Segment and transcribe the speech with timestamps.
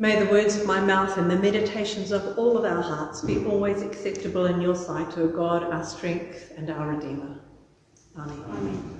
[0.00, 3.44] May the words of my mouth and the meditations of all of our hearts be
[3.44, 7.38] always acceptable in your sight, O God, our strength and our Redeemer.
[8.16, 8.42] Amen.
[8.48, 8.96] Amen.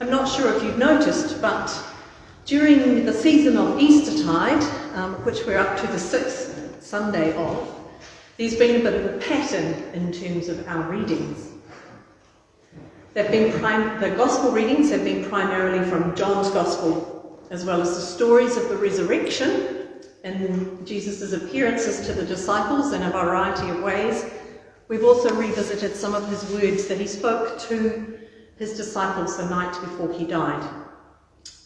[0.00, 1.70] I'm not sure if you've noticed, but
[2.46, 4.62] during the season of Eastertide,
[4.94, 7.68] um, which we're up to the sixth Sunday of,
[8.38, 11.53] there's been a bit of a pattern in terms of our readings.
[13.14, 18.56] Prim- the Gospel readings have been primarily from John's Gospel, as well as the stories
[18.56, 19.86] of the resurrection
[20.24, 24.24] and Jesus' appearances to the disciples in a variety of ways.
[24.88, 28.18] We've also revisited some of his words that he spoke to
[28.58, 30.68] his disciples the night before he died,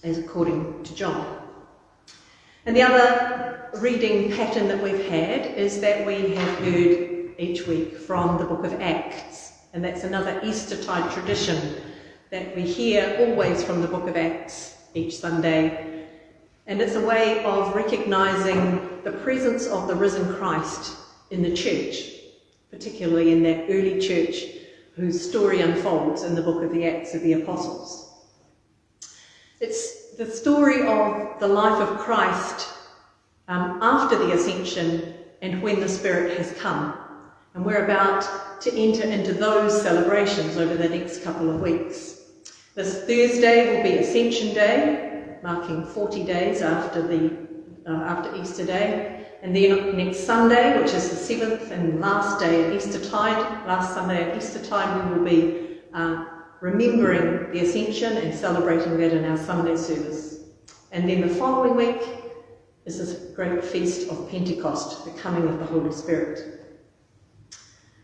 [0.04, 1.40] as according to John.
[2.66, 7.96] And the other reading pattern that we've had is that we have heard each week
[7.96, 9.47] from the book of Acts.
[9.72, 11.76] And that's another Eastertide tradition
[12.30, 16.06] that we hear always from the book of Acts each Sunday.
[16.66, 20.96] And it's a way of recognizing the presence of the risen Christ
[21.30, 22.12] in the church,
[22.70, 24.44] particularly in that early church
[24.94, 28.12] whose story unfolds in the book of the Acts of the Apostles.
[29.60, 32.68] It's the story of the life of Christ
[33.48, 36.98] um, after the ascension and when the Spirit has come.
[37.54, 42.20] And we're about to enter into those celebrations over the next couple of weeks.
[42.74, 47.36] This Thursday will be Ascension Day, marking 40 days after, the,
[47.86, 49.26] uh, after Easter Day.
[49.42, 53.94] And then next Sunday, which is the seventh and last day of Easter Tide, last
[53.94, 56.26] Sunday of Eastertide, we will be uh,
[56.60, 60.40] remembering the Ascension and celebrating that in our Sunday service.
[60.92, 62.02] And then the following week
[62.84, 66.57] is this great feast of Pentecost, the coming of the Holy Spirit.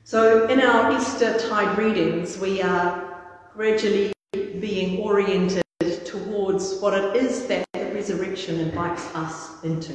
[0.07, 3.23] So in our Easter tide readings, we are
[3.55, 4.13] gradually
[4.61, 5.63] being oriented
[6.05, 9.95] towards what it is that the resurrection invites us into.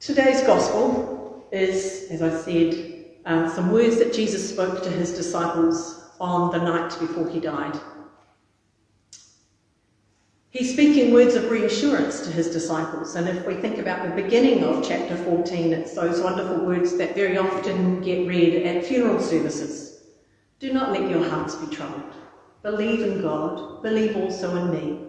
[0.00, 6.10] Today's gospel is, as I said, uh, some words that Jesus spoke to his disciples
[6.20, 7.78] on the night before he died.
[10.54, 13.16] He's speaking words of reassurance to his disciples.
[13.16, 17.16] And if we think about the beginning of chapter 14, it's those wonderful words that
[17.16, 20.04] very often get read at funeral services.
[20.60, 22.14] Do not let your hearts be troubled.
[22.62, 23.82] Believe in God.
[23.82, 25.00] Believe also in me.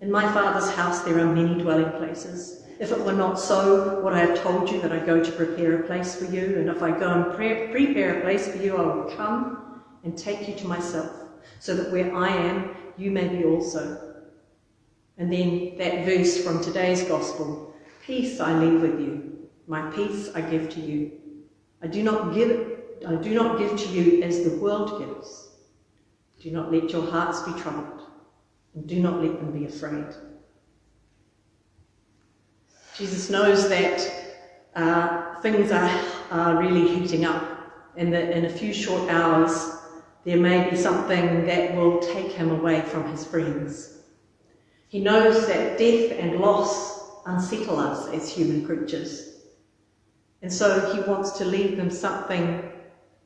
[0.00, 2.64] In my Father's house there are many dwelling places.
[2.80, 5.82] If it were not so, would I have told you that I go to prepare
[5.82, 6.56] a place for you?
[6.56, 10.16] And if I go and pre- prepare a place for you, I will come and
[10.16, 11.10] take you to myself,
[11.60, 14.13] so that where I am, you may be also
[15.18, 17.74] and then that verse from today's gospel
[18.06, 21.12] Peace I leave with you, my peace I give to you.
[21.82, 22.72] I do not give
[23.06, 25.48] I do not give to you as the world gives.
[26.40, 28.02] Do not let your hearts be troubled,
[28.74, 30.06] and do not let them be afraid.
[32.98, 34.36] Jesus knows that
[34.76, 37.42] uh, things are, are really heating up,
[37.96, 39.78] and that in a few short hours
[40.24, 43.93] there may be something that will take him away from his friends.
[44.94, 49.40] He knows that death and loss unsettle us as human creatures.
[50.40, 52.70] And so he wants to leave them something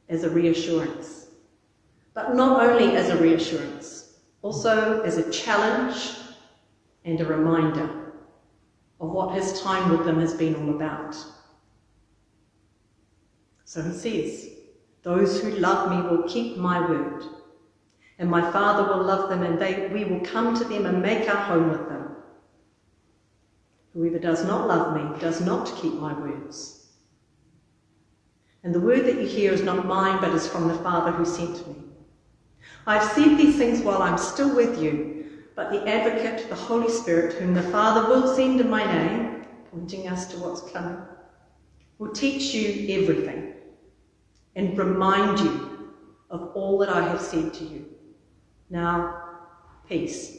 [0.08, 1.26] as a reassurance.
[2.14, 6.14] But not only as a reassurance, also as a challenge
[7.04, 8.14] and a reminder
[8.98, 11.22] of what his time with them has been all about.
[13.66, 14.50] So he says,
[15.02, 17.26] Those who love me will keep my word
[18.18, 21.28] and my Father will love them, and they, we will come to them and make
[21.28, 22.16] our home with them.
[23.94, 26.86] Whoever does not love me does not keep my words.
[28.64, 31.24] And the word that you hear is not mine, but is from the Father who
[31.24, 31.74] sent me.
[32.86, 37.34] I've said these things while I'm still with you, but the advocate, the Holy Spirit,
[37.34, 40.98] whom the Father will send in my name, pointing us to what's coming,
[41.98, 43.54] will teach you everything
[44.56, 45.94] and remind you
[46.30, 47.86] of all that I have said to you.
[48.70, 49.22] Now,
[49.88, 50.38] peace.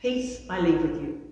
[0.00, 1.22] Peace I leave with you.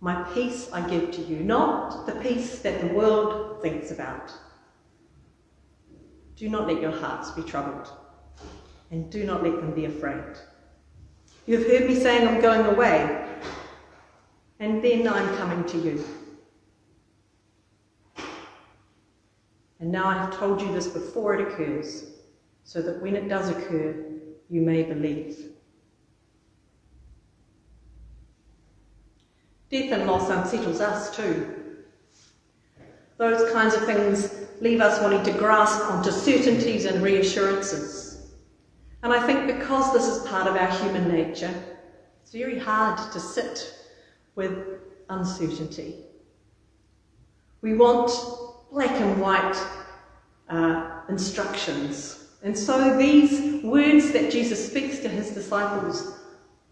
[0.00, 4.32] My peace I give to you, not the peace that the world thinks about.
[6.36, 7.90] Do not let your hearts be troubled,
[8.90, 10.36] and do not let them be afraid.
[11.46, 13.26] You have heard me saying I'm going away,
[14.60, 16.04] and then I'm coming to you.
[19.80, 22.10] And now I have told you this before it occurs,
[22.64, 24.15] so that when it does occur,
[24.48, 25.50] you may believe.
[29.70, 31.56] Death and loss unsettles us too.
[33.18, 38.32] Those kinds of things leave us wanting to grasp onto certainties and reassurances.
[39.02, 41.52] And I think because this is part of our human nature,
[42.22, 43.74] it's very hard to sit
[44.34, 45.96] with uncertainty.
[47.62, 48.10] We want
[48.70, 49.56] black and white
[50.48, 52.25] uh, instructions.
[52.46, 56.20] And so these words that Jesus speaks to his disciples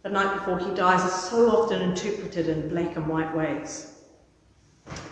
[0.04, 3.92] the night before he dies are so often interpreted in black and white ways.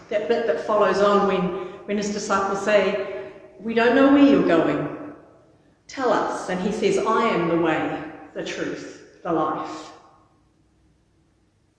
[0.08, 1.42] That bit that follows on when,
[1.86, 5.14] when his disciples say, We don't know where you're going.
[5.88, 6.48] Tell us.
[6.48, 9.90] And he says, I am the way, the truth, the life.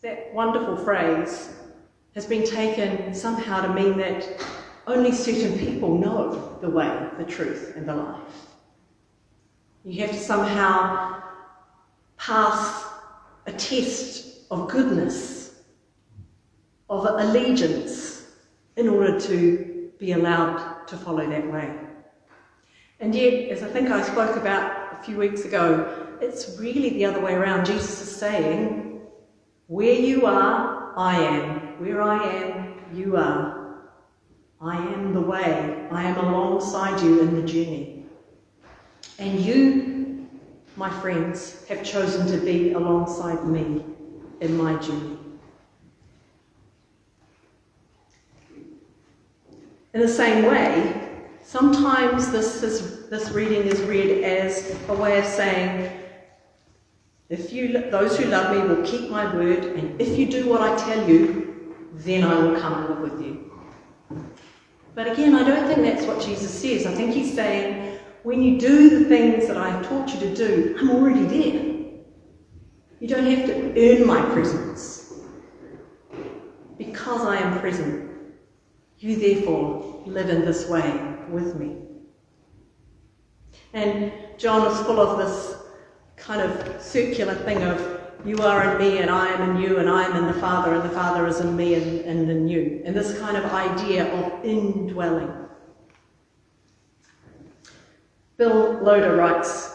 [0.02, 1.54] That wonderful phrase
[2.16, 4.28] has been taken somehow to mean that
[4.88, 8.50] only certain people know the way, the truth, and the life.
[9.86, 11.22] You have to somehow
[12.18, 12.86] pass
[13.46, 15.62] a test of goodness,
[16.90, 18.32] of allegiance,
[18.78, 21.76] in order to be allowed to follow that way.
[23.00, 27.06] And yet, as I think I spoke about a few weeks ago, it's really the
[27.06, 27.66] other way around.
[27.66, 29.02] Jesus is saying,
[29.68, 31.82] Where you are, I am.
[31.82, 33.82] Where I am, you are.
[34.62, 35.88] I am the way.
[35.92, 38.03] I am alongside you in the journey.
[39.24, 40.28] And you,
[40.76, 43.86] my friends, have chosen to be alongside me
[44.42, 45.18] in my journey.
[49.94, 55.26] In the same way, sometimes this, is, this reading is read as a way of
[55.26, 55.90] saying,
[57.30, 60.60] if you, those who love me will keep my word, and if you do what
[60.60, 63.50] I tell you, then I will come and live with you.
[64.94, 66.86] But again, I don't think that's what Jesus says.
[66.86, 67.94] I think he's saying,
[68.24, 71.74] when you do the things that I have taught you to do, I'm already there.
[73.00, 75.14] You don't have to earn my presence.
[76.78, 78.10] Because I am present,
[78.98, 81.78] you therefore live in this way with me.
[83.74, 85.56] And John is full of this
[86.16, 89.90] kind of circular thing of you are in me and I am in you and
[89.90, 92.82] I am in the Father and the Father is in me and, and in you.
[92.86, 95.43] And this kind of idea of indwelling.
[98.44, 99.74] Bill Loader writes,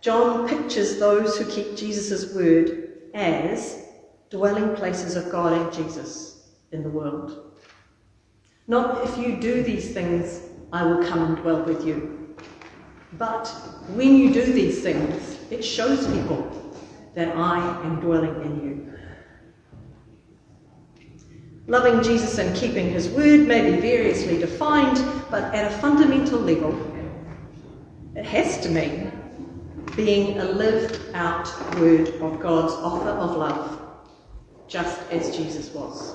[0.00, 3.88] John pictures those who keep Jesus' word as
[4.30, 7.58] dwelling places of God and Jesus in the world.
[8.68, 12.36] Not if you do these things, I will come and dwell with you.
[13.14, 13.48] But
[13.96, 16.78] when you do these things, it shows people
[17.16, 18.92] that I am dwelling in you.
[21.66, 26.93] Loving Jesus and keeping his word may be variously defined, but at a fundamental level,
[28.16, 29.12] it has to mean
[29.96, 33.80] being a lived out word of God's offer of love,
[34.68, 36.14] just as Jesus was.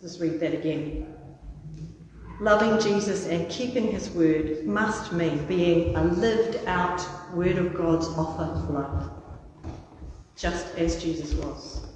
[0.00, 1.14] Let's read that again.
[2.40, 7.04] Loving Jesus and keeping his word must mean being a lived out
[7.34, 9.10] word of God's offer of love,
[10.36, 11.86] just as Jesus was.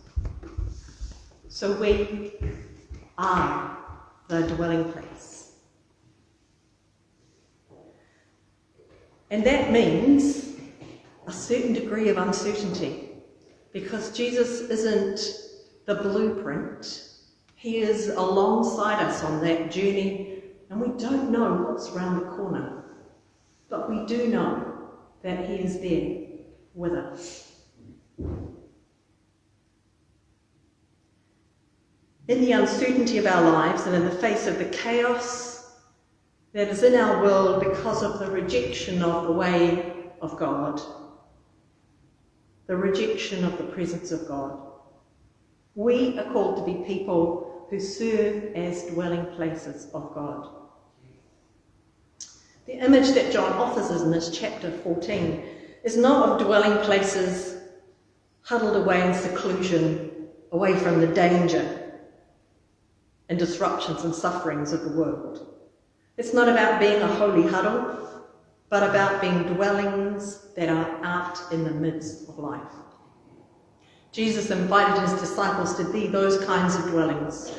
[1.48, 2.32] So we
[3.18, 3.78] are
[4.28, 5.31] the dwelling place.
[9.32, 10.54] And that means
[11.26, 13.08] a certain degree of uncertainty
[13.72, 15.20] because Jesus isn't
[15.86, 17.08] the blueprint
[17.62, 22.82] he is alongside us on that journey, and we don't know what's around the corner.
[23.68, 24.88] But we do know
[25.22, 26.40] that He is there
[26.74, 27.52] with us.
[32.26, 35.51] In the uncertainty of our lives and in the face of the chaos
[36.52, 40.80] that is in our world because of the rejection of the way of God,
[42.66, 44.60] the rejection of the presence of God,
[45.74, 50.48] we are called to be people who serve as dwelling places of God.
[52.66, 55.42] The image that John offers us in this chapter 14
[55.84, 57.62] is not of dwelling places
[58.42, 61.92] huddled away in seclusion, away from the danger
[63.30, 65.51] and disruptions and sufferings of the world.
[66.18, 68.08] It's not about being a holy huddle,
[68.68, 72.60] but about being dwellings that are out in the midst of life.
[74.12, 77.50] Jesus invited his disciples to be those kinds of dwellings.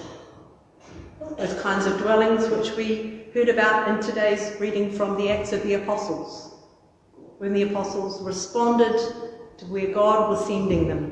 [1.38, 5.64] Those kinds of dwellings which we heard about in today's reading from the Acts of
[5.64, 6.54] the Apostles,
[7.40, 8.96] when the apostles responded
[9.58, 11.12] to where God was sending them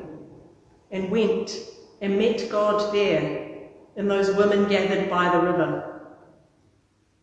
[0.92, 1.56] and went
[2.00, 5.91] and met God there in those women gathered by the river.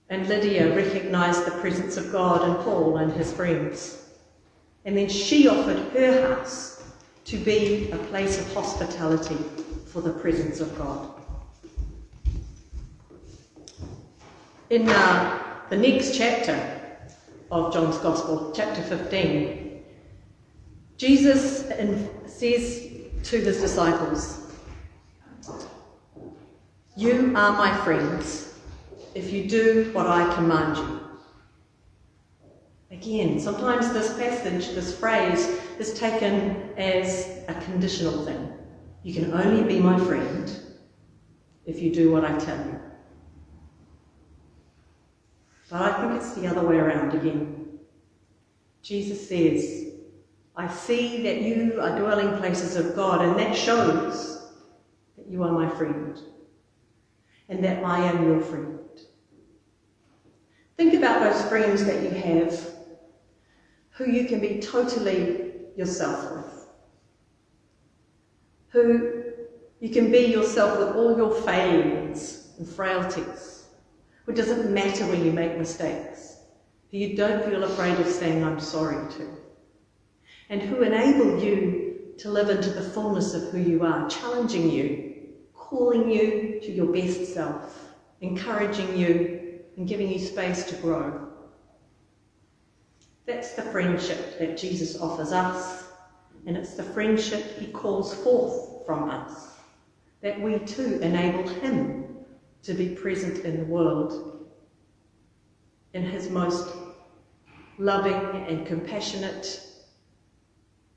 [0.10, 4.10] And Lydia recognized the presence of God in Paul and his friends.
[4.86, 6.84] And then she offered her house
[7.25, 9.38] to be a place of hospitality
[9.86, 11.12] for the presence of God.
[14.70, 15.39] In uh,
[15.70, 16.80] the next chapter,
[17.51, 19.84] of John's Gospel, chapter 15.
[20.98, 21.68] Jesus
[22.28, 22.89] says
[23.24, 24.54] to his disciples,
[26.96, 28.49] You are my friends
[29.16, 31.00] if you do what I command you.
[32.92, 38.51] Again, sometimes this passage, this phrase, is taken as a conditional thing.
[39.04, 40.51] You can only be my friend
[41.66, 42.80] if you do what I tell you.
[45.70, 47.80] But I think it's the other way around again.
[48.82, 49.86] Jesus says,
[50.56, 54.51] I see that you are dwelling places of God, and that shows
[55.16, 56.20] that you are my friend
[57.50, 58.79] and that I am your friend.
[60.77, 62.74] Think about those friends that you have
[63.89, 66.68] who you can be totally yourself with,
[68.70, 69.24] who
[69.82, 73.65] you can be yourself with all your failings and frailties,
[74.25, 76.38] who doesn't matter when you make mistakes,
[76.91, 79.29] who you don't feel afraid of saying I'm sorry to,
[80.50, 85.09] and who enable you to live into the fullness of who you are, challenging you,
[85.70, 91.30] calling you to your best self, encouraging you, and giving you space to grow.
[93.28, 95.84] That's the friendship that Jesus offers us,
[96.48, 99.50] and it's the friendship he calls forth from us,
[100.22, 102.18] that we too enable him
[102.64, 104.48] to be present in the world
[105.94, 106.76] in his most
[107.78, 109.62] loving and compassionate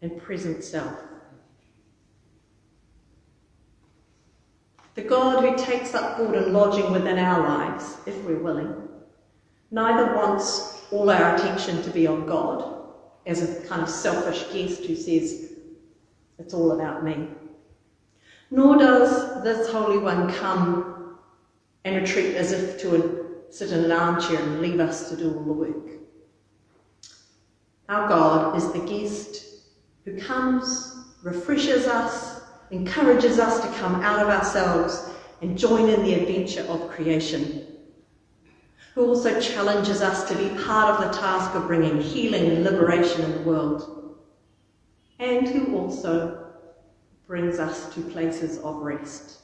[0.01, 1.12] and present self.
[4.95, 8.75] The God who takes up board and lodging within our lives, if we're willing,
[9.71, 12.85] neither wants all our attention to be on God
[13.27, 15.53] as a kind of selfish guest who says,
[16.39, 17.29] it's all about me.
[18.51, 21.17] Nor does this Holy One come
[21.85, 25.45] and retreat as if to sit in an armchair and leave us to do all
[25.45, 25.91] the work.
[27.89, 29.45] Our God is the guest
[30.05, 32.32] who comes, refreshes us,
[32.73, 35.11] encourages us to come out of ourselves
[35.41, 37.67] and join in the adventure of creation
[38.95, 43.23] who also challenges us to be part of the task of bringing healing and liberation
[43.23, 44.19] in the world,
[45.19, 46.47] and who also
[47.27, 49.39] brings us to places of rest.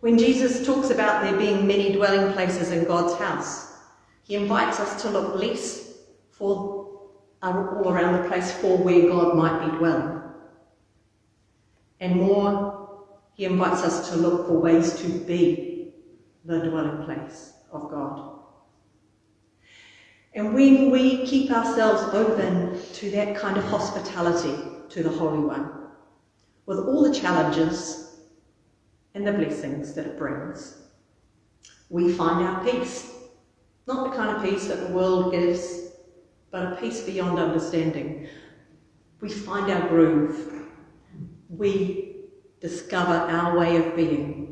[0.00, 3.74] When Jesus talks about there being many dwelling places in God's house,
[4.22, 5.98] he invites us to look less
[6.30, 7.00] for
[7.42, 10.17] uh, all around the place for where God might be dwelling,
[12.00, 15.92] and more, he invites us to look for ways to be
[16.44, 18.38] the dwelling place of God.
[20.34, 24.56] And when we keep ourselves open to that kind of hospitality
[24.88, 25.72] to the Holy One,
[26.66, 28.20] with all the challenges
[29.14, 30.76] and the blessings that it brings,
[31.88, 33.10] we find our peace.
[33.86, 35.92] Not the kind of peace that the world gives,
[36.50, 38.28] but a peace beyond understanding.
[39.20, 40.57] We find our groove.
[41.48, 42.16] We
[42.60, 44.48] discover our way of being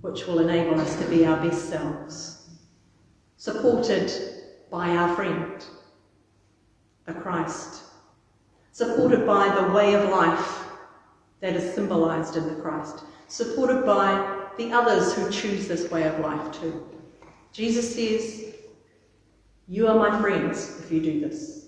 [0.00, 2.48] which will enable us to be our best selves,
[3.36, 4.10] supported
[4.70, 5.64] by our friend,
[7.04, 7.82] the Christ,
[8.72, 10.64] supported by the way of life
[11.40, 16.18] that is symbolized in the Christ, supported by the others who choose this way of
[16.20, 16.86] life too.
[17.52, 18.54] Jesus says,
[19.68, 21.66] You are my friends if you do this.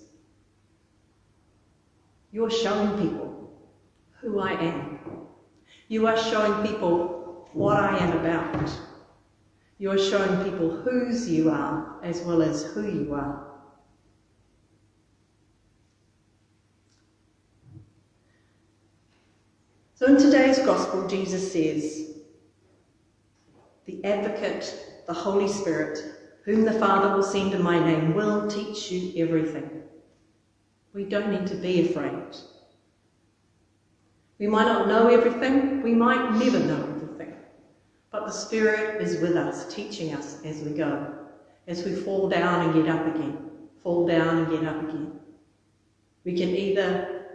[2.31, 3.42] You are showing people
[4.23, 4.99] who I am.
[5.89, 8.71] You are showing people what I am about.
[9.77, 13.51] You're showing people whose you are as well as who you are.
[19.95, 22.15] So in today's Gospel, Jesus says,
[23.85, 25.99] The advocate, the Holy Spirit,
[26.45, 29.83] whom the Father will send in my name, will teach you everything.
[30.93, 32.35] We don't need to be afraid.
[34.39, 37.35] We might not know everything, we might never know everything,
[38.11, 41.15] but the Spirit is with us, teaching us as we go,
[41.67, 43.37] as we fall down and get up again,
[43.81, 45.19] fall down and get up again.
[46.23, 47.25] We can either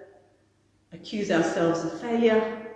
[0.93, 2.67] accuse ourselves of failure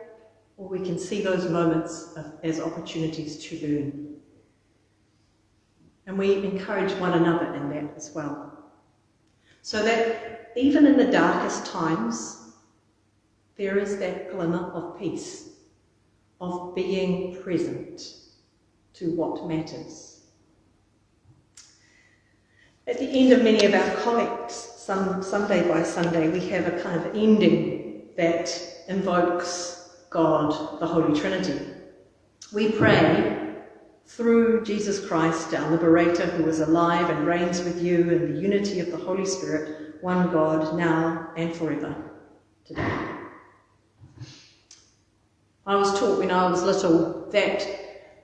[0.57, 4.17] or we can see those moments of, as opportunities to learn.
[6.07, 8.53] And we encourage one another in that as well.
[9.63, 12.42] So that even in the darkest times,
[13.63, 15.51] there is that glimmer of peace
[16.41, 18.03] of being present
[18.93, 20.23] to what matters.
[22.89, 26.83] At the end of many of our collects, some, Sunday by Sunday, we have a
[26.83, 28.51] kind of ending that
[28.89, 31.61] invokes God, the Holy Trinity.
[32.53, 33.55] We pray,
[34.07, 38.81] through Jesus Christ, our liberator, who is alive and reigns with you in the unity
[38.81, 41.95] of the Holy Spirit, one God, now and forever.
[42.65, 43.12] Today.
[45.67, 47.67] I was taught when I was little that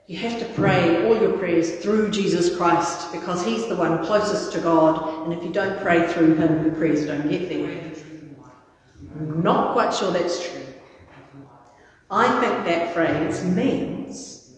[0.08, 4.52] you have to pray all your prayers through Jesus Christ because he's the one closest
[4.52, 7.92] to God, and if you don't pray through him, your prayers don't get there.
[9.20, 10.62] I'm not quite sure that's true.
[12.10, 14.54] I think that phrase means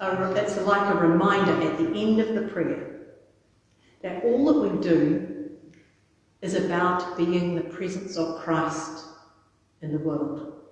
[0.00, 3.06] it's like a reminder at the end of the prayer
[4.02, 5.50] that all that we do
[6.42, 9.04] is about being the presence of Christ
[9.80, 10.63] in the world.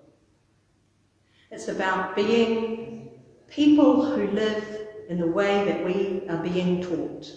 [1.52, 3.11] It's about being
[3.47, 7.30] people who live in the way that we are being taught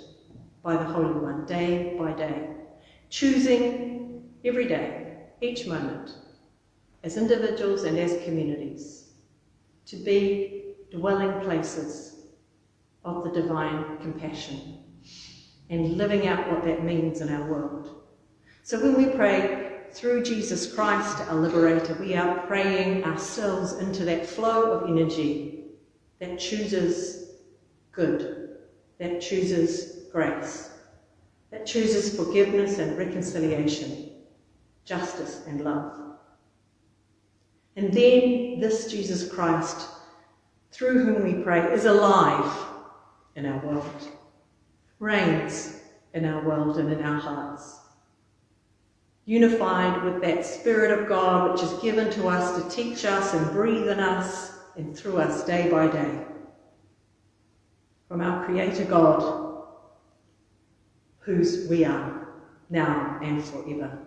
[0.64, 2.48] by the Holy One, day by day,
[3.10, 6.16] choosing every day, each moment,
[7.04, 9.10] as individuals and as communities,
[9.88, 12.22] to be dwelling places
[13.04, 14.78] of the divine compassion
[15.70, 18.04] and living out what that means in our world.
[18.64, 19.65] So when we pray
[19.96, 25.66] through Jesus Christ, our liberator, we are praying ourselves into that flow of energy
[26.20, 27.32] that chooses
[27.92, 28.58] good,
[29.00, 30.70] that chooses grace,
[31.50, 34.12] that chooses forgiveness and reconciliation,
[34.84, 36.00] justice and love.
[37.76, 39.88] And then this Jesus Christ
[40.76, 42.68] through whom we pray, is alive
[43.38, 44.10] in our world,
[45.00, 45.80] reigns
[46.14, 47.80] in our world and in our hearts.
[49.26, 53.52] Unified with that Spirit of God which is given to us to teach us and
[53.52, 56.26] breathe in us and through us day by day.
[58.08, 59.64] From our Creator God,
[61.20, 62.28] whose we are
[62.70, 63.98] now and forever.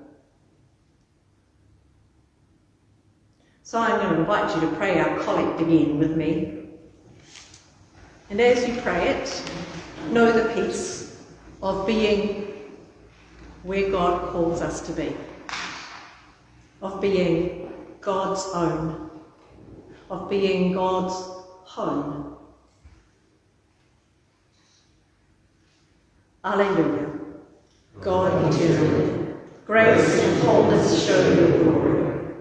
[3.62, 6.68] So I'm going to invite you to pray our collect again with me.
[8.30, 9.42] And as you pray it,
[10.10, 11.20] know the peace
[11.62, 12.47] of being
[13.62, 15.16] where God calls us to be,
[16.80, 19.10] of being God's own,
[20.10, 21.14] of being God's
[21.64, 22.36] home.
[26.44, 27.10] Alleluia.
[28.00, 32.34] God eternal, grace and wholeness show your glory.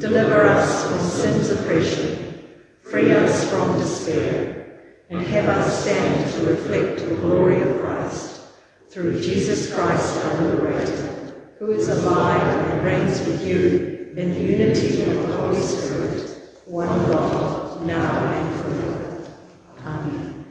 [0.00, 2.48] Deliver us from sin's oppression,
[2.80, 8.31] free us from despair and have us stand to reflect the glory of Christ
[8.92, 15.00] through Jesus Christ our liberator, who is alive and reigns with you in the unity
[15.04, 19.28] of the Holy Spirit, one God, now and forever.
[19.86, 20.41] Amen.